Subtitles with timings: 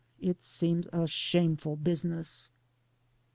[0.19, 2.49] It seems a shameful busi ness.